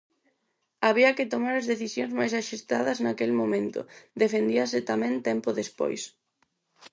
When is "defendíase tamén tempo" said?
4.23-5.49